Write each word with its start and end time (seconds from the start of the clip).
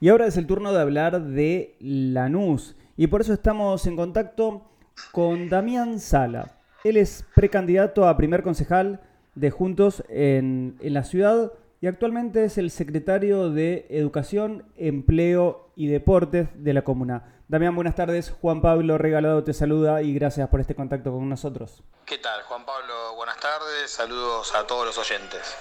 Y 0.00 0.10
ahora 0.10 0.26
es 0.26 0.36
el 0.36 0.46
turno 0.46 0.72
de 0.72 0.80
hablar 0.80 1.20
de 1.20 1.76
Lanús. 1.80 2.76
Y 2.96 3.08
por 3.08 3.20
eso 3.20 3.32
estamos 3.32 3.84
en 3.86 3.96
contacto 3.96 4.62
con 5.10 5.48
Damián 5.48 5.98
Sala. 5.98 6.56
Él 6.84 6.96
es 6.96 7.24
precandidato 7.34 8.06
a 8.06 8.16
primer 8.16 8.44
concejal 8.44 9.00
de 9.34 9.50
Juntos 9.50 10.04
en, 10.08 10.78
la 10.80 11.02
ciudad 11.02 11.52
y 11.80 11.88
actualmente 11.88 12.44
es 12.44 12.58
el 12.58 12.70
secretario 12.70 13.50
de 13.50 13.86
Educación, 13.90 14.64
Empleo 14.76 15.70
y 15.74 15.88
Deportes 15.88 16.48
de 16.54 16.74
la 16.74 16.82
comuna. 16.82 17.34
Damián, 17.48 17.74
buenas 17.74 17.96
tardes. 17.96 18.32
Juan 18.40 18.60
Pablo 18.60 18.98
Regalado 18.98 19.42
te 19.42 19.52
saluda 19.52 20.02
y 20.02 20.14
gracias 20.14 20.48
por 20.48 20.60
este 20.60 20.76
contacto 20.76 21.10
con 21.10 21.28
nosotros. 21.28 21.82
¿Qué 22.04 22.18
tal, 22.18 22.42
Juan 22.42 22.64
Pablo? 22.64 23.16
Buenas 23.16 23.38
tardes. 23.40 23.90
Saludos 23.90 24.54
a 24.54 24.64
todos 24.64 24.86
los 24.86 24.98
oyentes. 24.98 25.56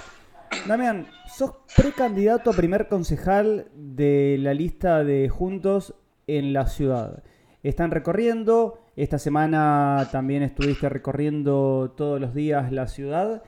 Damián, 0.65 1.09
sos 1.27 1.51
precandidato 1.75 2.49
a 2.49 2.53
primer 2.53 2.87
concejal 2.87 3.69
de 3.73 4.37
la 4.39 4.53
lista 4.53 5.03
de 5.03 5.29
Juntos 5.29 5.93
en 6.27 6.53
la 6.53 6.67
ciudad. 6.67 7.23
Están 7.63 7.91
recorriendo, 7.91 8.85
esta 8.95 9.19
semana 9.19 10.09
también 10.11 10.43
estuviste 10.43 10.89
recorriendo 10.89 11.93
todos 11.95 12.19
los 12.19 12.33
días 12.33 12.71
la 12.71 12.87
ciudad. 12.87 13.43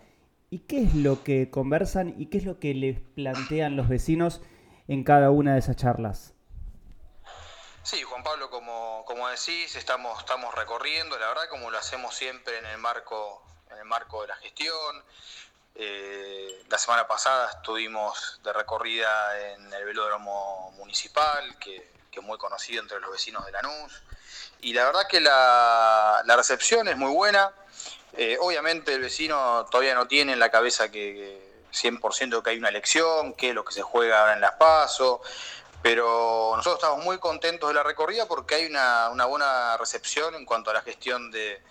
¿Y 0.49 0.59
qué 0.59 0.81
es 0.81 0.95
lo 0.95 1.23
que 1.23 1.51
conversan 1.51 2.15
y 2.17 2.27
qué 2.27 2.39
es 2.39 2.45
lo 2.45 2.59
que 2.59 2.73
les 2.73 2.99
plantean 2.99 3.75
los 3.75 3.87
vecinos 3.87 4.41
en 4.87 5.03
cada 5.03 5.29
una 5.29 5.53
de 5.53 5.59
esas 5.59 5.75
charlas? 5.75 6.33
Sí, 7.83 8.01
Juan 8.03 8.23
Pablo, 8.23 8.49
como, 8.49 9.03
como 9.05 9.27
decís, 9.29 9.75
estamos, 9.75 10.19
estamos 10.19 10.53
recorriendo, 10.55 11.17
la 11.17 11.27
verdad, 11.27 11.49
como 11.49 11.71
lo 11.71 11.77
hacemos 11.77 12.15
siempre 12.15 12.57
en 12.57 12.65
el 12.65 12.77
marco, 12.77 13.43
en 13.71 13.77
el 13.77 13.85
marco 13.85 14.21
de 14.21 14.27
la 14.27 14.35
gestión, 14.35 15.03
eh, 15.75 16.63
la 16.69 16.77
semana 16.77 17.07
pasada 17.07 17.49
estuvimos 17.51 18.39
de 18.43 18.53
recorrida 18.53 19.07
en 19.53 19.73
el 19.73 19.85
velódromo 19.85 20.71
municipal, 20.77 21.57
que, 21.59 21.99
es 22.11 22.23
muy 22.25 22.37
conocido 22.37 22.81
entre 22.81 22.99
los 22.99 23.11
vecinos 23.11 23.45
de 23.45 23.53
Lanús. 23.53 24.03
Y 24.59 24.73
la 24.73 24.83
verdad 24.83 25.07
que 25.07 25.21
la, 25.21 26.21
recepción 26.35 26.89
es 26.89 26.97
muy 26.97 27.11
buena. 27.11 27.53
Eh, 28.11 28.37
obviamente 28.41 28.93
el 28.93 28.99
vecino 28.99 29.65
todavía 29.71 29.95
no 29.95 30.05
tiene 30.05 30.33
en 30.33 30.39
la 30.39 30.51
cabeza 30.51 30.91
que, 30.91 31.63
100% 31.71 32.43
que 32.43 32.49
hay 32.49 32.57
una 32.57 32.67
elección, 32.67 33.33
qué 33.35 33.49
es 33.49 33.55
lo 33.55 33.63
que 33.63 33.71
se 33.71 33.83
juega 33.83 34.19
ahora 34.19 34.33
en 34.33 34.41
las 34.41 34.51
PASO. 34.53 35.21
Pero 35.81 36.51
nosotros 36.57 36.83
estamos 36.83 37.05
muy 37.05 37.19
contentos 37.19 37.69
de 37.69 37.75
la 37.75 37.83
recorrida 37.83 38.27
porque 38.27 38.55
hay 38.55 38.65
una, 38.65 39.09
una 39.11 39.25
buena 39.25 39.77
recepción 39.77 40.35
en 40.35 40.45
cuanto 40.45 40.71
a 40.71 40.73
la 40.73 40.81
gestión 40.81 41.31
de, 41.31 41.61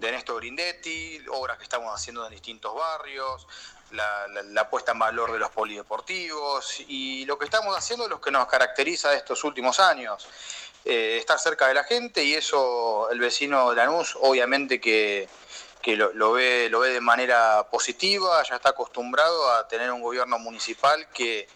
de 0.00 0.12
Néstor 0.12 0.36
Grindetti, 0.36 1.22
obras 1.30 1.58
que 1.58 1.64
estamos 1.64 1.94
haciendo 1.94 2.24
en 2.24 2.32
distintos 2.32 2.74
barrios, 2.74 3.46
la, 3.90 4.70
puesta 4.70 4.92
en 4.92 4.98
valor 4.98 5.32
de 5.32 5.38
los 5.38 5.50
polideportivos 5.50 6.80
y 6.88 7.24
lo 7.26 7.38
que 7.38 7.44
estamos 7.44 7.76
haciendo 7.76 8.04
es 8.04 8.10
lo 8.10 8.20
que 8.20 8.30
nos 8.30 8.46
caracteriza 8.46 9.10
de 9.10 9.16
estos 9.16 9.44
últimos 9.44 9.78
años. 9.80 10.28
Eh, 10.84 11.18
estar 11.18 11.38
cerca 11.38 11.68
de 11.68 11.74
la 11.74 11.84
gente 11.84 12.24
y 12.24 12.34
eso 12.34 13.10
el 13.10 13.18
vecino 13.18 13.70
de 13.70 13.76
Lanús 13.76 14.16
obviamente 14.22 14.80
que, 14.80 15.28
lo, 15.84 16.32
ve, 16.32 16.68
lo 16.70 16.80
ve 16.80 16.90
de 16.90 17.00
manera 17.00 17.68
positiva, 17.70 18.42
ya 18.44 18.56
está 18.56 18.70
acostumbrado 18.70 19.50
a 19.52 19.68
tener 19.68 19.90
un 19.90 20.00
gobierno 20.00 20.38
municipal 20.38 21.08
que, 21.10 21.46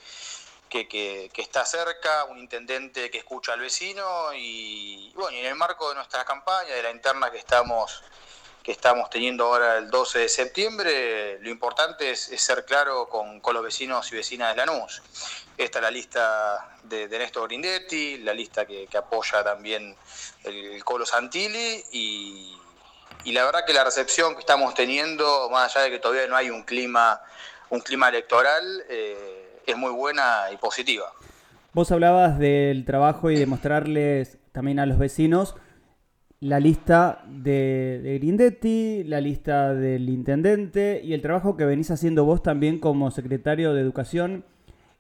que, 0.69 1.31
está 1.37 1.65
cerca, 1.65 2.25
un 2.25 2.39
intendente 2.39 3.11
que 3.11 3.19
escucha 3.19 3.53
al 3.53 3.61
vecino 3.61 4.35
y, 4.35 5.13
bueno, 5.15 5.39
en 5.39 5.47
el 5.47 5.55
marco 5.55 5.89
de 5.89 5.95
nuestra 5.95 6.25
campaña, 6.25 6.75
de 6.75 6.83
la 6.83 6.91
interna 6.91 7.31
que 7.31 7.39
estamos 7.39 8.03
que 8.65 8.73
estamos 8.73 9.11
teniendo 9.11 9.45
ahora 9.45 9.77
el 9.77 9.91
12 9.91 10.21
de 10.21 10.29
septiembre, 10.29 11.39
lo 11.41 11.51
importante 11.51 12.11
es, 12.11 12.19
ser 12.21 12.65
claro 12.65 13.07
con, 13.11 13.43
los 13.53 13.63
vecinos 13.63 14.11
y 14.11 14.17
vecinas 14.17 14.57
de 14.57 14.57
Lanús. 14.57 15.03
Esta 15.59 15.81
es 15.81 15.83
la 15.83 15.91
lista 15.91 16.79
de, 16.83 17.07
Néstor 17.07 17.47
Grindetti, 17.47 18.19
la 18.19 18.33
lista 18.33 18.65
que, 18.65 18.89
apoya 18.97 19.45
también 19.45 19.95
el, 20.45 20.83
Colo 20.83 21.05
Santilli 21.05 21.85
y, 21.93 22.57
la 23.27 23.45
verdad 23.45 23.67
que 23.67 23.75
la 23.75 23.85
recepción 23.85 24.33
que 24.33 24.41
estamos 24.41 24.73
teniendo, 24.73 25.51
más 25.51 25.77
allá 25.77 25.85
de 25.85 25.91
que 25.91 25.99
todavía 25.99 26.27
no 26.27 26.37
hay 26.37 26.49
un 26.49 26.63
clima, 26.63 27.21
un 27.69 27.81
clima 27.81 28.09
electoral, 28.09 28.83
eh, 28.89 29.61
es 29.67 29.77
muy 29.77 29.91
buena 29.91 30.47
y 30.51 30.57
positiva. 30.57 31.13
Vos 31.75 31.93
hablabas 31.93 32.39
del 32.39 32.87
trabajo 32.87 33.31
y 33.31 33.37
de 33.37 33.45
mostrarles 33.45 34.39
también 34.53 34.79
a 34.79 34.87
los 34.87 34.99
vecinos 34.99 35.55
la 36.45 36.61
lista 36.61 37.25
de, 37.27 38.19
Grindetti, 38.21 39.03
la 39.05 39.19
lista 39.19 39.73
del 39.73 40.11
intendente 40.11 41.01
y 41.03 41.15
el 41.15 41.23
trabajo 41.23 41.57
que 41.57 41.65
venís 41.65 41.91
haciendo 41.91 42.27
vos 42.27 42.43
también 42.43 42.81
como 42.81 43.11
secretario 43.11 43.73
de 43.73 43.81
Educación, 43.81 44.45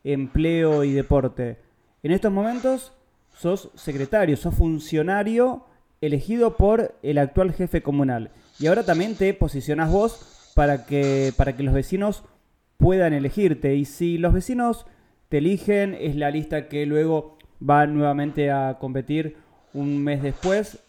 Empleo 0.04 0.84
y 0.84 0.92
Deporte. 0.92 1.58
En 2.02 2.12
estos 2.12 2.32
momentos 2.32 2.94
sos 3.34 3.70
secretario, 3.74 4.38
sos 4.38 4.54
funcionario 4.54 5.66
elegido 6.00 6.56
por 6.56 6.94
el 7.02 7.18
actual 7.18 7.52
jefe 7.52 7.82
comunal. 7.82 8.30
Y 8.58 8.68
ahora 8.68 8.86
también 8.86 9.14
te 9.14 9.34
posicionás 9.34 9.92
vos 9.92 10.52
para 10.54 10.86
que, 10.86 11.34
para 11.36 11.54
que 11.54 11.62
los 11.62 11.74
vecinos 11.74 12.24
puedan 12.78 13.12
elegirte. 13.12 13.74
Y 13.74 13.84
si 13.84 14.16
los 14.16 14.32
vecinos 14.32 14.86
te 15.28 15.38
eligen, 15.38 15.94
es 16.00 16.16
la 16.16 16.30
lista 16.30 16.68
que 16.68 16.86
luego 16.86 17.36
va 17.60 17.86
nuevamente 17.86 18.50
a 18.50 18.78
competir 18.80 19.36
un 19.74 20.02
mes 20.02 20.22
después 20.22 20.83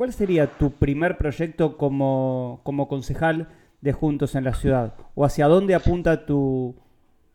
¿Cuál 0.00 0.14
sería 0.14 0.56
tu 0.56 0.70
primer 0.70 1.18
proyecto 1.18 1.76
como, 1.76 2.62
concejal 2.88 3.48
de 3.82 3.92
Juntos 3.92 4.34
en 4.34 4.44
la 4.44 4.54
ciudad? 4.54 4.94
¿O 5.14 5.26
hacia 5.26 5.46
dónde 5.46 5.74
apunta 5.74 6.24
tu, 6.24 6.74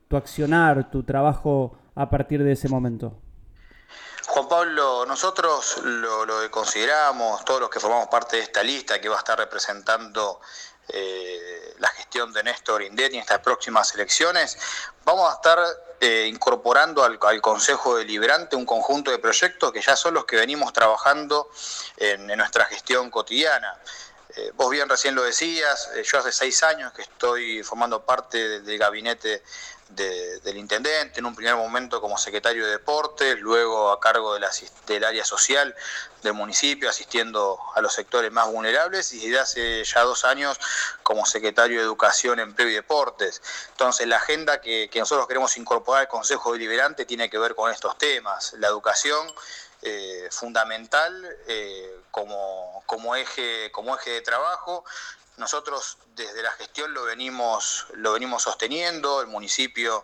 tu 0.08 0.18
accionar, 0.18 0.90
tu 0.90 1.04
trabajo 1.04 1.78
a 1.94 2.10
partir 2.10 2.44
de 2.44 2.54
ese 2.54 2.68
momento? 2.68 3.22
Juan 4.36 4.50
Pablo, 4.50 5.06
nosotros 5.06 5.78
lo, 5.82 6.42
que 6.42 6.52
consideramos, 6.52 7.46
todos 7.46 7.62
los 7.62 7.70
que 7.70 7.80
formamos 7.80 8.10
parte 8.10 8.36
de 8.36 8.42
esta 8.44 8.62
lista 8.64 9.00
que 9.00 9.08
va 9.08 9.16
a 9.16 9.20
estar 9.20 9.38
representando 9.38 10.42
eh, 10.90 11.74
la 11.80 11.88
gestión 11.92 12.34
de 12.34 12.44
Néstor 12.44 12.84
Indetti 12.84 13.16
en 13.16 13.22
estas 13.22 13.40
próximas 13.40 13.96
elecciones, 13.96 14.58
vamos 15.06 15.32
a 15.32 15.36
estar 15.36 15.58
eh, 16.02 16.28
incorporando 16.28 17.02
al, 17.02 17.18
Consejo 17.40 17.96
Deliberante 17.96 18.58
un 18.58 18.66
conjunto 18.66 19.10
de 19.10 19.20
proyectos 19.20 19.72
que 19.72 19.82
ya 19.82 19.96
son 19.96 20.16
los 20.16 20.26
que 20.26 20.36
venimos 20.36 20.74
trabajando 20.74 21.50
en, 21.96 22.28
nuestra 22.28 22.66
gestión 22.66 23.10
cotidiana. 23.10 23.80
Eh, 24.36 24.52
vos 24.56 24.70
bien 24.70 24.90
recién 24.90 25.16
lo 25.16 25.24
decías, 25.24 25.92
yo 26.04 26.20
hace 26.20 26.34
seis 26.34 26.62
años 26.62 26.92
que 26.92 27.04
estoy 27.04 27.64
formando 27.64 28.04
parte 28.04 28.60
del 28.60 28.78
gabinete 28.78 29.44
del 29.90 30.58
intendente, 30.58 31.20
en 31.20 31.26
un 31.26 31.36
primer 31.36 31.56
momento 31.56 32.02
como 32.02 32.18
secretario 32.18 32.66
de 32.66 32.72
Deportes, 32.72 33.40
luego 33.40 33.92
a 33.92 34.00
cargo 34.00 34.34
de 34.34 34.40
la, 34.40 34.50
del 34.88 35.04
área 35.04 35.24
social 35.24 35.76
del 36.24 36.34
municipio, 36.34 36.90
asistiendo 36.90 37.60
a 37.76 37.82
los 37.82 37.94
sectores 37.94 38.32
más 38.32 38.52
vulnerables, 38.52 39.14
y 39.14 39.30
desde 39.30 39.40
hace 39.40 39.84
ya 39.84 40.02
dos 40.02 40.26
años 40.26 40.60
como 41.04 41.26
secretario 41.26 41.78
de 41.78 41.86
Educación, 41.86 42.40
Empleo 42.40 42.70
y 42.70 42.74
Deportes. 42.74 43.42
Entonces, 43.72 44.08
la 44.08 44.18
agenda 44.18 44.60
que, 44.60 44.90
nosotros 44.96 45.28
queremos 45.28 45.56
incorporar 45.58 46.02
al 46.02 46.08
Consejo 46.08 46.54
Deliberante 46.54 47.06
tiene 47.06 47.30
que 47.30 47.38
ver 47.38 47.54
con 47.54 47.72
estos 47.72 47.98
temas, 47.98 48.54
la 48.58 48.68
educación. 48.68 49.28
Eh, 49.88 50.30
fundamental 50.32 51.14
eh, 51.48 52.00
como, 52.10 52.82
como, 52.88 53.16
eje, 53.16 53.70
como 53.72 53.96
eje 53.96 54.12
de 54.12 54.22
trabajo 54.22 54.84
nosotros 55.38 55.98
desde 56.16 56.42
la 56.42 56.52
gestión 56.52 56.94
lo 56.94 57.04
venimos, 57.04 57.88
lo 57.94 58.14
venimos 58.14 58.44
sosteniendo, 58.44 59.22
el 59.22 59.28
municipio 59.28 60.04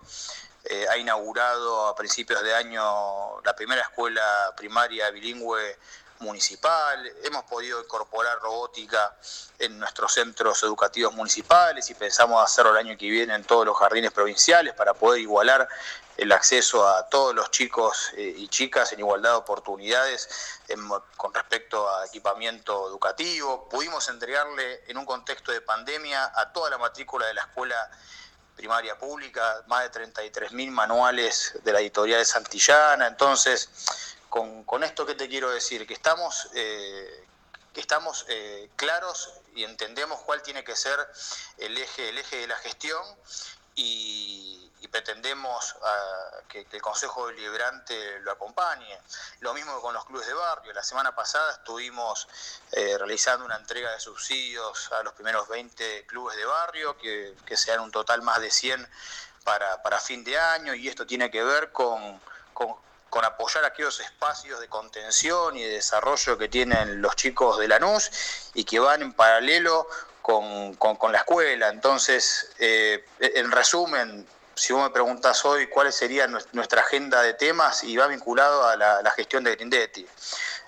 eh, 0.66 0.86
ha 0.90 0.98
inaugurado 0.98 1.88
a 1.88 1.96
principios 1.96 2.44
de 2.44 2.54
año 2.54 3.42
la 3.42 3.56
primera 3.56 3.82
escuela 3.82 4.54
primaria 4.56 5.10
bilingüe 5.10 5.78
municipal, 6.22 7.12
hemos 7.24 7.44
podido 7.44 7.82
incorporar 7.82 8.40
robótica 8.40 9.16
en 9.60 9.78
nuestros 9.80 10.14
centros 10.14 10.64
educativos 10.64 11.14
municipales 11.14 11.90
y 11.90 11.94
pensamos 11.94 12.44
hacerlo 12.44 12.72
el 12.72 12.78
año 12.78 12.98
que 12.98 13.10
viene 13.10 13.36
en 13.36 13.44
todos 13.44 13.66
los 13.66 13.78
jardines 13.78 14.12
provinciales 14.12 14.74
para 14.74 14.94
poder 14.94 15.22
igualar 15.22 15.68
el 16.18 16.32
acceso 16.32 16.88
a 16.88 17.10
todos 17.10 17.34
los 17.34 17.50
chicos 17.52 18.12
eh, 18.16 18.34
y 18.38 18.48
chicas 18.48 18.92
en 18.94 19.00
igualdad 19.00 19.32
de 19.32 19.38
oportunidades 19.38 20.60
con 21.18 21.34
respecto 21.34 21.90
a 21.90 22.06
equipamiento 22.06 22.88
educativo. 22.88 23.68
Pudimos 23.70 24.08
entregarle 24.10 24.84
en 24.88 24.98
un 24.98 25.06
contexto 25.06 25.52
de 25.52 25.62
pandemia 25.62 26.32
a 26.36 26.52
toda 26.54 26.70
la 26.70 26.78
matrícula 26.78 27.26
de 27.26 27.34
la 27.34 27.42
escuela 27.42 27.90
primaria 28.56 28.98
pública 28.98 29.64
más 29.68 29.92
de 29.92 30.08
33.000 30.08 30.70
manuales 30.70 31.58
de 31.64 31.74
la 31.74 31.80
editorial 31.80 32.20
de 32.20 32.26
Santillana. 32.26 33.08
Entonces, 33.08 33.70
con, 34.32 34.84
esto 34.84 35.06
que 35.06 35.14
te 35.14 35.28
quiero 35.28 35.52
decir, 35.52 35.86
que 35.86 35.94
estamos, 35.94 36.50
eh, 36.56 37.26
que 37.74 37.82
estamos 37.82 38.26
eh, 38.30 38.70
claros 38.78 39.30
y 39.54 39.66
entendemos 39.66 40.22
cuál 40.22 40.42
tiene 40.42 40.64
que 40.64 40.74
ser 40.74 40.98
el 41.58 41.78
eje, 41.78 42.10
el 42.10 42.18
eje 42.18 42.38
de 42.38 42.48
la 42.48 42.56
gestión 42.58 43.04
y, 43.76 44.58
pretendemos 44.90 45.76
ah, 45.84 46.42
que, 46.50 46.68
el 46.70 46.82
Consejo 46.82 47.28
Deliberante 47.28 48.20
lo 48.22 48.32
acompañe. 48.32 49.00
Lo 49.40 49.54
mismo 49.54 49.80
con 49.80 49.94
los 49.94 50.04
clubes 50.04 50.28
de 50.28 50.34
barrio. 50.34 50.74
La 50.74 50.84
semana 50.84 51.16
pasada 51.16 51.50
estuvimos 51.54 52.28
eh, 52.74 52.98
realizando 52.98 53.46
una 53.46 53.56
entrega 53.56 53.90
de 53.92 54.00
subsidios 54.02 54.92
a 54.92 55.04
los 55.04 55.14
primeros 55.14 55.48
20 55.48 56.06
clubes 56.08 56.36
de 56.36 56.44
barrio, 56.44 56.98
que, 56.98 57.36
sean 57.56 57.80
un 57.80 57.92
total 57.92 58.22
más 58.22 58.42
de 58.42 58.52
100 58.52 58.86
para, 59.46 60.00
fin 60.00 60.26
de 60.26 60.38
año, 60.38 60.74
y 60.74 60.90
esto 60.90 61.06
tiene 61.06 61.32
que 61.32 61.44
ver 61.44 61.72
con 61.72 62.20
con 62.54 62.76
apoyar 63.20 63.66
aquellos 63.66 64.00
espacios 64.00 64.60
de 64.60 64.68
contención 64.68 65.58
y 65.58 65.64
de 65.64 65.70
desarrollo 65.70 66.38
que 66.38 66.48
tienen 66.48 67.02
los 67.02 67.16
chicos 67.16 67.60
de 67.60 67.68
Lanús 67.68 68.10
y 68.54 68.64
que 68.64 68.80
van 68.80 69.02
en 69.02 69.14
paralelo 69.14 69.88
con, 70.22 71.12
la 71.12 71.18
escuela. 71.18 71.70
Entonces, 71.70 72.52
eh, 72.60 73.04
en 73.20 73.52
resumen, 73.52 74.26
si 74.56 74.74
vos 74.74 74.84
me 74.84 74.90
preguntás 74.90 75.44
hoy 75.46 75.68
cuál 75.68 75.92
sería 75.92 76.28
nuestra 76.28 76.82
agenda 76.82 77.22
de 77.22 77.34
temas, 77.34 77.84
y 77.84 77.98
va 77.98 78.08
vinculado 78.08 78.68
a 78.68 78.76
la, 78.76 79.12
gestión 79.16 79.44
de 79.44 79.56
Grindetti. 79.56 80.06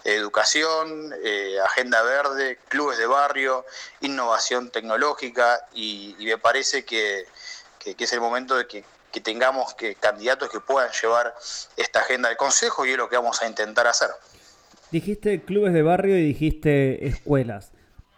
Educación, 0.04 1.14
eh, 1.24 1.58
agenda 1.64 2.02
verde, 2.02 2.60
clubes 2.68 2.98
de 2.98 3.06
barrio, 3.06 3.66
innovación 4.02 4.70
tecnológica, 4.70 5.68
y, 5.74 6.16
me 6.20 6.38
parece 6.38 6.84
que, 6.86 7.28
es 7.86 8.14
el 8.14 8.20
momento 8.20 8.56
de 8.56 8.68
que, 8.68 8.84
tengamos 9.22 9.74
que, 9.74 9.96
candidatos 9.96 10.50
que 10.50 10.60
puedan 10.60 10.90
llevar 10.92 11.34
esta 11.78 12.00
agenda 12.00 12.30
del 12.30 12.38
Consejo 12.38 12.86
y 12.86 12.92
es 12.92 12.98
lo 12.98 13.10
que 13.10 13.16
vamos 13.16 13.42
a 13.42 13.48
intentar 13.48 13.88
hacer. 13.88 14.10
Dijiste 14.92 15.44
clubes 15.44 15.74
de 15.74 15.82
barrio 15.82 16.18
y 16.18 16.22
dijiste 16.22 17.08
escuelas 17.08 17.72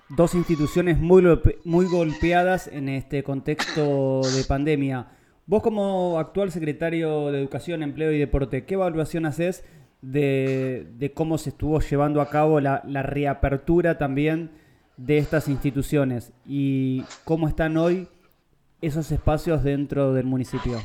dos 0.09 0.35
instituciones 0.35 0.99
muy, 0.99 1.23
muy 1.63 1.85
golpeadas 1.87 2.67
en 2.67 2.89
este 2.89 3.23
contexto 3.23 4.21
de 4.21 4.43
pandemia. 4.43 5.07
Vos 5.47 5.63
como 5.63 6.19
actual 6.19 6.51
secretario 6.51 7.31
de 7.31 7.39
Educación, 7.39 7.83
Empleo 7.83 8.11
y 8.11 8.19
Deporte, 8.19 8.65
¿qué 8.65 8.75
evaluación 8.75 9.25
haces 9.25 9.63
de, 10.01 11.11
cómo 11.15 11.37
se 11.37 11.49
estuvo 11.49 11.79
llevando 11.79 12.21
a 12.21 12.29
cabo 12.29 12.59
la, 12.59 12.81
reapertura 12.83 13.97
también 13.97 14.51
de 14.97 15.17
estas 15.17 15.47
instituciones 15.47 16.31
y 16.45 17.03
cómo 17.25 17.47
están 17.47 17.77
hoy 17.77 18.07
esos 18.81 19.11
espacios 19.11 19.63
dentro 19.63 20.13
del 20.13 20.25
municipio? 20.25 20.83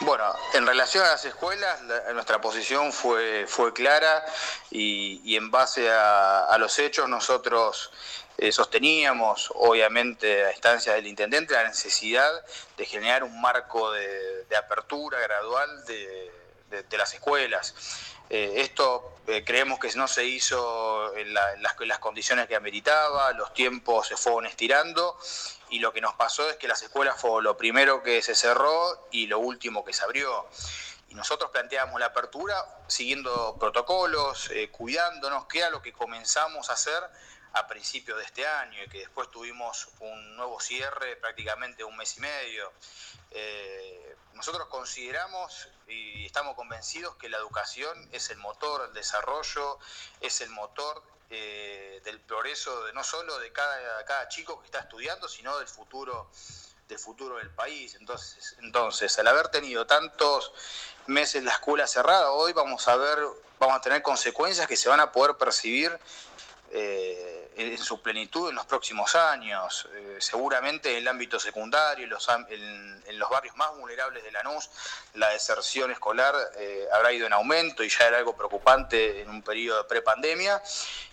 Bueno, 0.00 0.32
en 0.54 0.64
relación 0.64 1.04
a 1.04 1.08
las 1.10 1.24
escuelas, 1.24 1.82
nuestra 2.14 2.40
posición 2.40 2.92
fue, 2.92 3.46
fue 3.48 3.72
clara 3.72 4.24
y, 4.70 5.34
en 5.34 5.50
base 5.50 5.90
a, 5.90 6.56
los 6.58 6.78
hechos 6.78 7.08
nosotros 7.08 7.90
eh, 8.36 8.52
sosteníamos, 8.52 9.50
obviamente, 9.56 10.44
a 10.44 10.52
instancia 10.52 10.92
del 10.94 11.08
intendente, 11.08 11.54
la 11.54 11.64
necesidad 11.64 12.30
de 12.76 12.86
generar 12.86 13.24
un 13.24 13.40
marco 13.40 13.90
de, 13.90 14.46
apertura 14.56 15.18
gradual 15.20 15.84
de, 15.86 16.30
las 16.96 17.14
escuelas. 17.14 17.74
Eh, 18.30 18.54
esto 18.56 19.14
eh, 19.26 19.42
creemos 19.42 19.78
que 19.78 19.90
no 19.94 20.06
se 20.06 20.24
hizo 20.24 21.16
en, 21.16 21.32
las, 21.32 21.98
condiciones 21.98 22.46
que 22.46 22.56
ameritaba, 22.56 23.32
los 23.32 23.54
tiempos 23.54 24.08
se 24.08 24.18
fueron 24.18 24.44
estirando 24.44 25.18
y 25.70 25.78
lo 25.78 25.92
que 25.92 26.02
nos 26.02 26.14
pasó 26.14 26.48
es 26.50 26.56
que 26.56 26.68
las 26.68 26.82
escuelas 26.82 27.18
fue 27.18 27.42
lo 27.42 27.56
primero 27.56 28.02
que 28.02 28.20
se 28.20 28.34
cerró 28.34 29.08
y 29.10 29.26
lo 29.26 29.38
último 29.38 29.84
que 29.84 29.94
se 29.94 30.04
abrió. 30.04 30.46
Y 31.08 31.14
nosotros 31.14 31.50
planteábamos 31.50 32.00
la 32.00 32.06
apertura 32.06 32.54
siguiendo 32.86 33.56
protocolos, 33.58 34.50
cuidándonos, 34.72 35.46
que 35.46 35.60
era 35.60 35.70
lo 35.70 35.80
que 35.80 35.92
comenzamos 35.92 36.68
a 36.68 36.74
hacer 36.74 37.02
a 37.52 37.66
principios 37.66 38.18
de 38.18 38.24
este 38.24 38.46
año 38.46 38.82
y 38.82 38.88
que 38.88 38.98
después 38.98 39.30
tuvimos 39.30 39.88
un 40.00 40.36
nuevo 40.36 40.60
cierre 40.60 41.16
prácticamente 41.16 41.84
un 41.84 41.96
mes 41.96 42.16
y 42.16 42.20
medio. 42.20 42.72
Eh, 43.30 44.16
nosotros 44.34 44.68
consideramos 44.68 45.68
y 45.88 46.26
estamos 46.26 46.54
convencidos 46.54 47.16
que 47.16 47.28
la 47.28 47.38
educación 47.38 48.08
es 48.12 48.30
el 48.30 48.38
motor 48.38 48.82
del 48.82 48.94
desarrollo, 48.94 49.78
es 50.20 50.40
el 50.40 50.50
motor 50.50 51.02
eh, 51.30 52.00
del 52.04 52.20
progreso 52.20 52.84
de, 52.84 52.92
no 52.92 53.04
solo 53.04 53.38
de 53.38 53.52
cada, 53.52 54.04
cada 54.04 54.28
chico 54.28 54.60
que 54.60 54.66
está 54.66 54.80
estudiando, 54.80 55.28
sino 55.28 55.58
del 55.58 55.68
futuro 55.68 56.30
del 56.88 56.98
futuro 56.98 57.36
del 57.36 57.50
país. 57.50 57.94
Entonces, 57.96 58.56
entonces, 58.60 59.18
al 59.18 59.26
haber 59.26 59.48
tenido 59.48 59.86
tantos 59.86 60.52
meses 61.06 61.44
la 61.44 61.52
escuela 61.52 61.86
cerrada, 61.86 62.32
hoy 62.32 62.52
vamos 62.52 62.88
a 62.88 62.96
ver, 62.96 63.18
vamos 63.58 63.76
a 63.76 63.80
tener 63.80 64.02
consecuencias 64.02 64.66
que 64.66 64.76
se 64.76 64.88
van 64.88 65.00
a 65.00 65.12
poder 65.12 65.36
percibir 65.36 65.98
eh, 66.70 67.37
en 67.58 67.76
su 67.76 68.00
plenitud 68.00 68.48
en 68.48 68.54
los 68.54 68.66
próximos 68.66 69.16
años. 69.16 69.88
Eh, 69.92 70.16
seguramente 70.20 70.92
en 70.92 70.98
el 70.98 71.08
ámbito 71.08 71.40
secundario, 71.40 72.04
en 72.04 72.10
los, 72.10 72.28
en, 72.28 73.18
los, 73.18 73.28
barrios 73.28 73.56
más 73.56 73.76
vulnerables 73.76 74.22
de 74.22 74.30
Lanús, 74.30 74.70
la 75.14 75.30
deserción 75.30 75.90
escolar 75.90 76.34
eh, 76.56 76.86
habrá 76.92 77.12
ido 77.12 77.26
en 77.26 77.32
aumento 77.32 77.82
y 77.82 77.88
ya 77.88 78.06
era 78.06 78.18
algo 78.18 78.36
preocupante 78.36 79.22
en 79.22 79.30
un 79.30 79.42
periodo 79.42 79.82
de 79.82 79.88
prepandemia. 79.88 80.62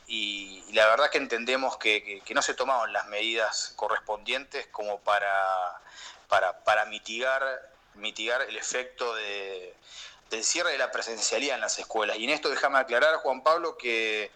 Y, 0.07 0.63
y 0.67 0.73
la 0.73 0.85
verdad 0.87 1.09
que 1.09 1.17
entendemos 1.17 1.77
que, 1.77 2.21
no 2.29 2.41
se 2.43 2.53
tomaron 2.53 2.93
las 2.93 3.07
medidas 3.07 3.73
correspondientes 3.75 4.67
como 4.67 4.99
para, 4.99 5.81
para, 6.27 6.63
para 6.63 6.85
mitigar, 6.85 7.71
mitigar 7.95 8.43
el 8.43 8.55
efecto 8.55 9.15
de 9.15 9.75
del 10.35 10.43
cierre 10.43 10.71
de 10.71 10.77
la 10.77 10.91
presencialidad 10.91 11.55
en 11.55 11.61
las 11.61 11.79
escuelas. 11.79 12.17
Y 12.17 12.25
en 12.25 12.31
esto 12.31 12.49
déjame 12.49 12.77
aclarar, 12.77 13.15
Juan 13.17 13.41
Pablo, 13.41 13.77
que, 13.77 14.31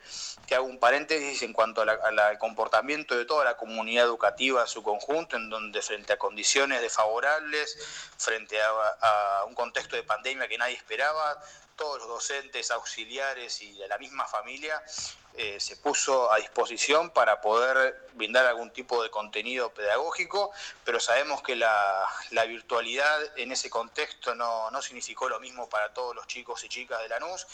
hago 0.51 0.65
un 0.65 0.79
paréntesis 0.79 1.43
en 1.43 1.53
cuanto 1.53 1.81
al 1.81 2.39
comportamiento 2.39 3.15
de 3.15 3.25
toda 3.25 3.45
la 3.45 3.57
comunidad 3.57 4.05
educativa 4.05 4.61
en 4.61 4.67
su 4.67 4.81
conjunto, 4.81 5.35
en 5.35 5.49
donde 5.49 5.81
frente 5.81 6.13
a 6.13 6.17
condiciones 6.17 6.81
desfavorables, 6.81 7.77
frente 8.17 8.59
a 8.61 9.43
un 9.45 9.53
contexto 9.53 9.95
de 9.95 10.03
pandemia 10.03 10.47
que 10.47 10.57
nadie 10.57 10.75
esperaba, 10.75 11.39
todos 11.75 11.99
los 11.99 12.07
docentes, 12.07 12.71
auxiliares 12.71 13.61
y 13.61 13.73
de 13.73 13.87
la 13.87 13.97
misma 13.97 14.27
familia 14.27 14.81
eh, 15.35 15.57
se 15.59 15.77
puso 15.77 16.29
a 16.33 16.37
disposición 16.37 17.11
para 17.11 17.39
poder 17.39 18.09
brindar 18.13 18.45
algún 18.45 18.71
tipo 18.71 19.01
de 19.01 19.09
contenido 19.09 19.73
pedagógico, 19.73 20.51
pero 20.83 20.99
sabemos 20.99 21.41
que 21.41 21.55
la, 21.55 22.05
virtualidad 22.45 23.37
en 23.37 23.53
ese 23.53 23.69
contexto 23.69 24.35
no, 24.35 24.81
significó 24.81 25.29
lo 25.29 25.39
mismo 25.39 25.69
para 25.69 25.88
todos 25.93 26.15
los 26.15 26.27
chicos 26.27 26.63
y 26.63 26.69
chicas 26.69 27.01
de 27.01 27.09
Lanús 27.09 27.45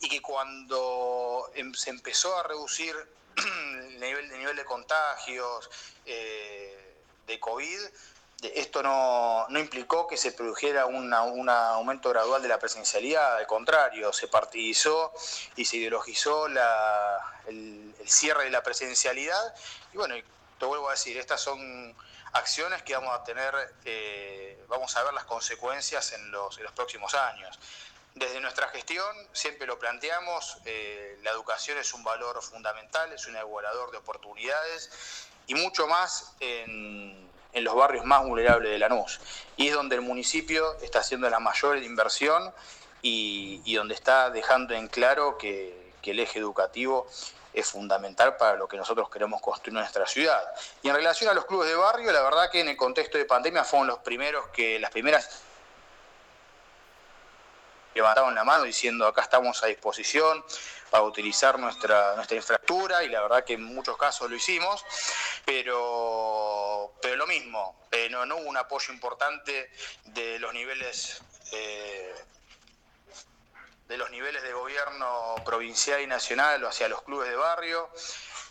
y 0.00 0.08
que 0.08 0.20
cuando 0.20 1.50
em, 1.54 1.72
se 1.74 1.90
empezó 1.90 2.36
a 2.36 2.42
reducir 2.42 2.94
el 3.36 4.00
nivel, 4.00 4.28
nivel 4.30 4.56
de 4.56 4.64
contagios 4.64 5.70
eh, 6.04 6.96
de 7.26 7.40
COVID, 7.40 7.80
esto 8.42 8.82
no, 8.82 9.46
implicó 9.58 10.08
que 10.08 10.16
se 10.16 10.32
produjera 10.32 10.86
un 10.86 11.12
aumento 11.14 12.08
gradual 12.08 12.42
de 12.42 12.48
la 12.48 12.58
presencialidad, 12.58 13.36
al 13.36 13.46
contrario, 13.46 14.12
se 14.12 14.26
partidizó 14.26 15.12
y 15.54 15.64
se 15.64 15.76
ideologizó 15.76 16.46
el, 16.46 17.94
cierre 18.04 18.44
de 18.44 18.50
la 18.50 18.62
presencialidad. 18.62 19.54
Y 19.92 19.96
bueno, 19.96 20.16
te 20.58 20.66
vuelvo 20.66 20.88
a 20.88 20.92
decir, 20.92 21.16
estas 21.18 21.40
son 21.40 21.94
acciones 22.32 22.82
que 22.82 22.94
vamos 22.94 23.14
a 23.14 23.24
tener, 23.24 23.52
vamos 24.68 24.96
a 24.96 25.02
ver 25.02 25.12
las 25.14 25.24
consecuencias 25.24 26.12
en 26.12 26.30
los, 26.30 26.58
próximos 26.74 27.14
años. 27.14 27.58
Desde 28.14 28.40
nuestra 28.40 28.68
gestión 28.68 29.04
siempre 29.32 29.66
lo 29.66 29.78
planteamos, 29.78 30.58
eh, 30.66 31.18
la 31.22 31.30
educación 31.30 31.78
es 31.78 31.94
un 31.94 32.04
valor 32.04 32.42
fundamental, 32.42 33.12
es 33.12 33.26
un 33.26 33.36
igualador 33.36 33.90
de 33.90 33.98
oportunidades 33.98 35.28
y 35.46 35.54
mucho 35.54 35.86
más 35.86 36.34
en 36.40 37.30
en 37.52 37.64
los 37.64 37.74
barrios 37.74 38.04
más 38.04 38.24
vulnerables 38.24 38.70
de 38.70 38.78
Lanús. 38.78 39.20
Y 39.56 39.68
es 39.68 39.74
donde 39.74 39.96
el 39.96 40.02
municipio 40.02 40.78
está 40.80 41.00
haciendo 41.00 41.28
la 41.28 41.40
mayor 41.40 41.78
inversión 41.78 42.52
y, 43.02 43.74
donde 43.74 43.94
está 43.94 44.30
dejando 44.30 44.74
en 44.74 44.88
claro 44.88 45.38
que, 45.38 45.80
el 46.02 46.18
eje 46.18 46.40
educativo 46.40 47.06
es 47.52 47.66
fundamental 47.66 48.36
para 48.36 48.56
lo 48.56 48.66
que 48.66 48.76
nosotros 48.76 49.08
queremos 49.10 49.40
construir 49.40 49.76
en 49.76 49.80
nuestra 49.80 50.06
ciudad. 50.06 50.42
Y 50.82 50.88
en 50.88 50.94
relación 50.94 51.30
a 51.30 51.34
los 51.34 51.44
clubes 51.44 51.68
de 51.68 51.74
barrio, 51.74 52.12
la 52.12 52.22
verdad 52.22 52.50
que 52.50 52.60
en 52.60 52.68
el 52.68 52.76
contexto 52.76 53.18
de 53.18 53.24
pandemia 53.24 53.64
fueron 53.64 53.88
los 53.88 53.98
primeros 53.98 54.48
que, 54.48 54.78
las 54.78 54.90
primeras 54.90 55.42
levantaron 57.94 58.34
la 58.34 58.44
mano 58.44 58.64
diciendo 58.64 59.06
acá 59.06 59.22
estamos 59.22 59.62
a 59.62 59.66
disposición 59.66 60.44
para 60.90 61.04
utilizar 61.04 61.58
nuestra, 61.58 62.14
nuestra 62.16 62.36
infraestructura 62.36 63.02
y 63.04 63.08
la 63.08 63.22
verdad 63.22 63.44
que 63.44 63.54
en 63.54 63.62
muchos 63.62 63.96
casos 63.96 64.30
lo 64.30 64.36
hicimos, 64.36 64.84
pero, 65.44 66.92
pero 67.00 67.16
lo 67.16 67.26
mismo, 67.26 67.76
eh, 67.90 68.08
no, 68.10 68.22
hubo 68.36 68.48
un 68.48 68.56
apoyo 68.56 68.92
importante 68.92 69.70
de 70.04 70.38
los 70.38 70.52
niveles 70.52 71.22
eh, 71.52 72.14
de 73.92 73.98
los 73.98 74.10
niveles 74.10 74.42
de 74.42 74.54
gobierno 74.54 75.34
provincial 75.44 76.00
y 76.00 76.06
nacional 76.06 76.64
hacia 76.64 76.88
los 76.88 77.02
clubes 77.02 77.28
de 77.28 77.36
barrio. 77.36 77.90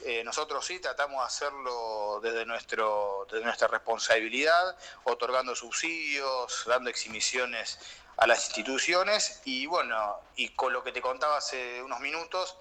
Eh, 0.01 0.23
nosotros 0.23 0.63
sí 0.63 0.79
tratamos 0.79 1.19
de 1.19 1.25
hacerlo 1.25 2.19
desde, 2.21 2.45
nuestro, 2.45 3.25
desde 3.27 3.43
nuestra 3.43 3.67
responsabilidad, 3.67 4.77
otorgando 5.03 5.55
subsidios, 5.55 6.63
dando 6.67 6.91
exhibiciones 6.91 7.79
a 8.17 8.27
las 8.27 8.45
instituciones 8.45 9.41
y 9.43 9.65
bueno, 9.65 10.19
y 10.35 10.49
con 10.49 10.73
lo 10.73 10.83
que 10.83 10.91
te 10.91 11.01
contaba 11.01 11.37
hace 11.37 11.81
unos 11.81 11.99
minutos, 12.01 12.55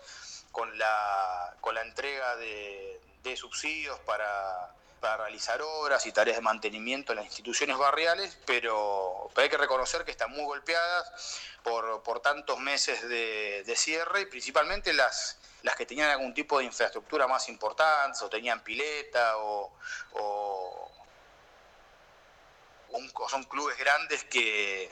con 0.51 0.79
la, 0.79 1.55
con 1.61 1.75
la 1.75 1.83
entrega 1.83 2.37
de, 2.37 2.99
subsidios 3.37 3.99
para, 4.01 4.75
realizar 5.01 5.61
obras 5.63 6.07
y 6.07 6.13
tareas 6.13 6.37
de 6.37 6.43
mantenimiento 6.43 7.13
en 7.13 7.17
las 7.17 7.27
instituciones 7.27 7.79
barriales, 7.79 8.39
pero, 8.47 9.31
hay 9.37 9.49
que 9.49 9.57
reconocer 9.57 10.05
que 10.05 10.11
están 10.11 10.31
muy 10.31 10.45
golpeadas 10.45 11.11
por, 11.63 12.03
por 12.03 12.21
tantos 12.21 12.59
meses 12.59 13.09
de, 13.09 13.75
cierre 13.77 14.23
y 14.23 14.27
principalmente 14.27 14.93
las, 14.93 15.39
las 15.63 15.77
que 15.77 15.87
tenían 15.87 16.11
algún 16.11 16.35
tipo 16.35 16.59
de 16.59 16.65
infraestructura 16.65 17.27
más 17.27 17.49
importante 17.49 18.23
o 18.25 18.29
tenían 18.29 18.63
pileta 18.63 19.37
o 19.39 19.73
son 23.29 23.45
clubes 23.45 23.77
grandes 23.79 24.25
que, 24.25 24.91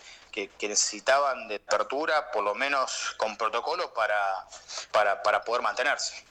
necesitaban 0.62 1.48
de 1.48 1.56
apertura, 1.56 2.30
por 2.30 2.44
lo 2.44 2.54
menos 2.54 3.14
con 3.16 3.36
protocolo, 3.36 3.92
para, 3.92 4.46
para, 4.92 5.42
poder 5.42 5.62
mantenerse. 5.62 6.24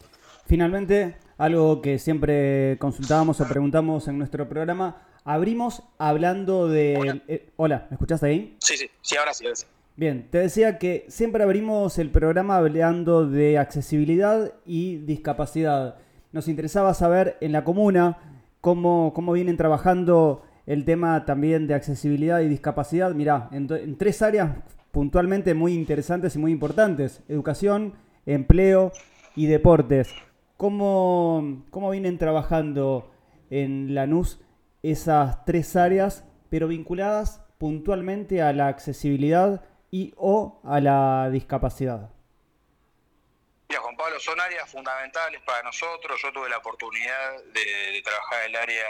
Finalmente, 0.48 1.18
algo 1.38 1.82
que 1.82 2.00
siempre 2.00 2.78
consultábamos 2.80 3.42
o 3.42 3.48
preguntamos 3.48 4.08
en 4.08 4.18
nuestro 4.18 4.48
programa, 4.48 5.02
abrimos 5.26 5.84
hablando 5.98 6.70
de... 6.70 7.22
Hola, 7.58 7.76
eh, 7.76 7.88
¿me 7.90 7.96
escuchás 7.96 8.24
ahí? 8.24 8.56
Sí, 8.60 8.78
sí, 8.78 8.90
sí, 9.02 9.18
ahora 9.18 9.34
sí, 9.34 9.44
ahora 9.44 9.58
sí. 9.58 9.66
Bien, 9.98 10.30
te 10.32 10.38
decía 10.38 10.78
que 10.78 11.06
siempre 11.10 11.44
abrimos 11.44 11.98
el 11.98 12.12
programa 12.12 12.56
hablando 12.56 13.28
de 13.28 13.58
accesibilidad 13.58 14.54
y 14.66 14.98
discapacidad. 14.98 15.98
Nos 16.32 16.48
interesaba 16.48 16.94
saber 16.94 17.36
en 17.42 17.52
la 17.52 17.66
comuna 17.66 18.18
cómo, 18.62 19.12
cómo 19.14 19.34
vienen 19.34 19.58
trabajando 19.58 20.46
el 20.66 20.86
tema 20.86 21.26
también 21.26 21.68
de 21.68 21.74
accesibilidad 21.74 22.40
y 22.40 22.48
discapacidad. 22.48 23.14
Mirá, 23.14 23.50
en, 23.52 23.98
tres 23.98 24.22
áreas 24.22 24.52
puntualmente 24.92 25.54
muy 25.54 25.74
interesantes 25.74 26.36
y 26.36 26.40
muy 26.40 26.54
importantes. 26.54 27.22
Educación, 27.28 27.96
empleo 28.26 28.94
y 29.36 29.48
deportes. 29.48 30.10
¿Cómo, 30.58 31.64
cómo 31.70 31.92
vienen 31.92 32.18
trabajando 32.18 33.14
en 33.52 33.94
Lanús 33.94 34.40
esas 34.82 35.46
tres 35.46 35.76
áreas, 35.76 36.24
pero 36.50 36.68
vinculadas 36.68 37.42
puntualmente 37.60 38.42
a 38.42 38.54
la 38.54 38.68
accesibilidad 38.68 39.64
y 39.92 40.14
o 40.18 40.60
a 40.66 40.80
la 40.80 41.30
discapacidad? 41.30 42.10
Mira, 43.70 43.82
Juan 43.82 43.98
Pablo, 43.98 44.20
son 44.20 44.40
áreas 44.40 44.68
fundamentales 44.68 45.42
para 45.42 45.62
nosotros. 45.62 46.20
Yo 46.24 46.34
tuve 46.34 46.50
la 46.50 46.58
oportunidad 46.58 47.44
de, 47.54 48.02
trabajar 48.04 48.46
en 48.46 48.50
el 48.50 48.56
área 48.56 48.86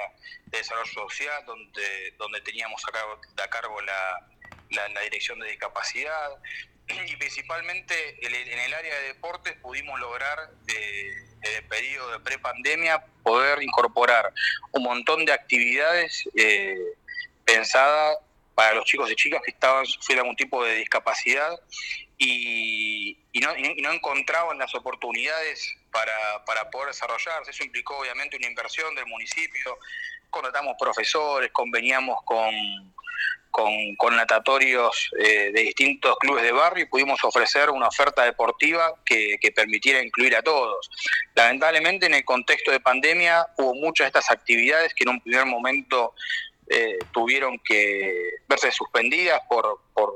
de 0.45 0.57
desarrollo 0.59 0.93
social, 0.93 1.45
donde, 1.45 2.13
donde 2.17 2.39
teníamos 2.41 2.81
a 2.85 3.47
cargo, 3.49 3.81
la, 3.81 4.87
la, 4.87 5.01
dirección 5.01 5.37
de 5.39 5.49
discapacidad. 5.49 6.29
Y 6.87 7.17
principalmente 7.17 7.93
en 8.25 8.59
el 8.59 8.73
área 8.73 8.95
de 9.01 9.07
deportes 9.07 9.57
pudimos 9.57 9.99
lograr, 9.99 10.51
desde 11.41 11.57
el 11.57 11.65
periodo 11.65 12.11
de 12.11 12.19
prepandemia, 12.19 13.03
poder 13.23 13.61
incorporar 13.61 14.33
un 14.71 14.83
montón 14.83 15.25
de 15.25 15.33
actividades 15.33 16.27
eh, 16.35 16.77
pensadas 17.45 18.17
para 18.55 18.73
los 18.73 18.85
chicos 18.85 19.11
y 19.11 19.15
chicas 19.15 19.41
que 19.45 19.51
estaban 19.51 19.85
sufriendo 19.85 20.23
algún 20.23 20.35
tipo 20.35 20.63
de 20.63 20.75
discapacidad 20.75 21.59
y, 22.17 23.17
no, 23.41 23.53
no, 23.55 23.91
encontraban 23.91 24.57
las 24.57 24.73
oportunidades 24.73 25.75
para, 25.91 26.43
para, 26.45 26.69
poder 26.71 26.87
desarrollarse. 26.87 27.51
Eso 27.51 27.63
implicó 27.63 27.99
obviamente 27.99 28.35
una 28.35 28.47
inversión 28.47 28.95
del 28.95 29.05
municipio, 29.05 29.77
contratamos 30.31 30.75
profesores, 30.79 31.51
conveníamos 31.51 32.17
con, 32.25 32.51
con, 33.51 34.15
natatorios 34.15 35.09
eh, 35.19 35.51
de 35.51 35.61
distintos 35.61 36.15
clubes 36.19 36.43
de 36.43 36.51
barrio 36.51 36.83
y 36.83 36.87
pudimos 36.87 37.23
ofrecer 37.23 37.71
una 37.71 37.87
oferta 37.87 38.23
deportiva 38.23 38.93
que, 39.03 39.37
que, 39.41 39.51
permitiera 39.51 40.03
incluir 40.03 40.35
a 40.35 40.43
todos. 40.43 40.89
Lamentablemente 41.33 42.05
en 42.05 42.13
el 42.13 42.23
contexto 42.23 42.71
de 42.71 42.79
pandemia 42.79 43.47
hubo 43.57 43.73
muchas 43.73 44.05
de 44.05 44.19
estas 44.19 44.29
actividades 44.29 44.93
que 44.93 45.05
en 45.05 45.09
un 45.09 45.21
primer 45.21 45.45
momento 45.47 46.13
eh, 46.69 46.99
tuvieron 47.13 47.57
que 47.59 48.39
verse 48.47 48.71
suspendidas 48.71 49.39
por, 49.47 49.79
por, 49.93 50.11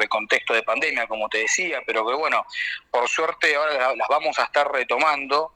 el 0.00 0.08
contexto 0.08 0.54
de 0.54 0.62
pandemia, 0.62 1.06
como 1.06 1.28
te 1.28 1.38
decía, 1.38 1.80
pero 1.86 2.04
que 2.06 2.14
bueno, 2.14 2.46
por 2.90 3.06
suerte 3.08 3.54
ahora 3.54 3.94
las 3.94 4.08
vamos 4.08 4.38
a 4.38 4.44
estar 4.44 4.72
retomando. 4.72 5.52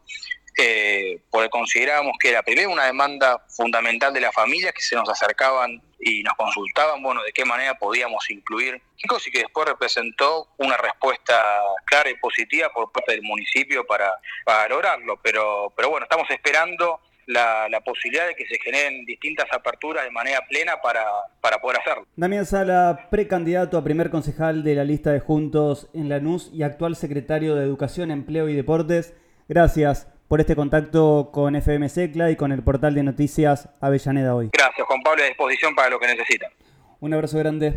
Eh, 0.59 1.21
porque 1.31 1.51
consideramos 1.51 2.15
que 2.19 2.31
era 2.31 2.43
primero 2.43 2.71
una 2.71 2.87
demanda 2.87 3.45
fundamental 3.47 4.15
de 4.15 4.21
las 4.21 4.35
familias 4.35 4.73
que 4.73 4.81
se 4.81 4.97
nos 4.97 5.07
acercaban 5.07 5.83
y 6.01 6.23
nos 6.23 6.35
consultaban, 6.35 7.03
bueno, 7.03 7.23
de 7.23 7.33
qué 7.33 7.45
manera 7.45 7.75
podíamos 7.79 8.31
incluir 8.31 8.81
chicos 8.97 9.27
y 9.29 9.31
que 9.31 9.41
después 9.41 9.69
representó 9.69 10.49
una 10.57 10.79
respuesta 10.79 11.43
clara 11.85 12.09
y 12.09 12.17
positiva 12.17 12.71
por 12.71 12.91
parte 12.91 13.13
del 13.13 13.23
municipio 13.23 13.87
para, 13.87 14.11
para 14.47 14.67
lograrlo. 14.69 15.21
Pero, 15.23 15.75
pero 15.77 15.91
bueno, 15.91 16.05
estamos 16.05 16.31
esperando 16.31 17.01
la, 17.27 17.69
posibilidad 17.85 18.27
de 18.27 18.35
que 18.35 18.47
se 18.47 18.59
generen 18.59 19.05
distintas 19.05 19.47
aperturas 19.53 20.05
de 20.05 20.11
manera 20.11 20.41
plena 20.49 20.81
para, 20.81 21.05
para 21.43 21.59
poder 21.59 21.81
hacerlo. 21.81 22.07
Damián 22.17 22.47
Sala, 22.47 23.09
precandidato 23.11 23.77
a 23.77 23.85
primer 23.85 24.09
concejal 24.09 24.65
de 24.65 24.75
la 24.75 24.85
lista 24.85 25.13
de 25.13 25.21
Juntos 25.21 25.91
en 25.93 26.09
Lanús 26.09 26.51
y 26.53 26.63
actual 26.63 26.97
secretario 26.97 27.55
de 27.57 27.65
Educación, 27.65 28.11
Empleo 28.11 28.49
y 28.49 28.55
Deportes, 28.55 29.15
gracias 29.49 30.16
por 30.29 30.41
este 30.41 30.57
contacto 30.57 31.31
con 31.33 31.57
FM 31.57 31.89
Secla 31.89 32.31
y 32.31 32.37
con 32.37 32.53
el 32.53 32.63
portal 32.63 32.95
de 32.95 33.03
noticias 33.03 33.69
Avellaneda 33.81 34.35
Hoy. 34.35 34.51
Gracias, 34.53 34.87
Juan 34.87 35.01
Pablo, 35.03 35.23
a 35.23 35.27
disposición 35.27 35.75
para 35.75 35.91
lo 35.91 35.99
que 35.99 36.07
necesitan. 36.09 36.51
Un 37.01 37.15
abrazo 37.15 37.39
grande. 37.39 37.75